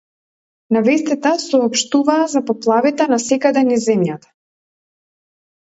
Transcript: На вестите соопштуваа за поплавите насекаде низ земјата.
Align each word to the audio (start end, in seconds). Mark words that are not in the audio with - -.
На 0.75 0.79
вестите 0.87 1.33
соопштуваа 1.49 2.23
за 2.33 2.41
поплавите 2.49 3.03
насекаде 3.13 3.67
низ 3.69 3.87
земјата. 3.91 4.35